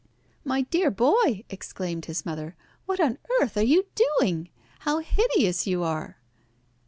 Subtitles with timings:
[0.43, 2.55] "My dear boy," exclaimed his mother,
[2.87, 4.49] "what on earth are you doing?
[4.79, 6.17] How hideous you are!"